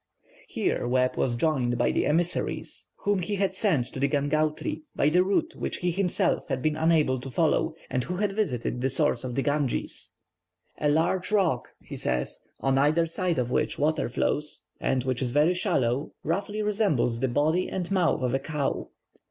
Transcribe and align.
Here 0.47 0.87
Webb 0.87 1.15
was 1.15 1.35
joined 1.35 1.77
by 1.77 1.91
the 1.91 2.07
emissaries 2.07 2.87
whom 3.03 3.19
he 3.19 3.35
had 3.35 3.53
sent 3.53 3.85
to 3.93 3.99
Gangautri 4.07 4.81
by 4.95 5.09
the 5.09 5.23
route 5.23 5.55
which 5.55 5.77
he 5.77 5.91
himself 5.91 6.47
had 6.47 6.63
been 6.63 6.75
unable 6.75 7.19
to 7.19 7.29
follow, 7.29 7.75
and 7.87 8.03
who 8.03 8.15
had 8.15 8.31
visited 8.31 8.81
the 8.81 8.89
source 8.89 9.23
of 9.23 9.35
the 9.35 9.43
Ganges. 9.43 10.11
"A 10.79 10.89
large 10.89 11.31
rock," 11.31 11.67
he 11.83 11.95
says, 11.95 12.39
"on 12.61 12.79
either 12.79 13.05
side 13.05 13.37
of 13.37 13.51
which 13.51 13.77
water 13.77 14.09
flows, 14.09 14.65
and 14.79 15.03
which 15.03 15.21
is 15.21 15.29
very 15.29 15.53
shallow, 15.53 16.13
roughly 16.23 16.63
resembles 16.63 17.19
the 17.19 17.27
body 17.27 17.69
and 17.69 17.91
mouth 17.91 18.23
of 18.23 18.33
a 18.33 18.39
cow. 18.39 18.89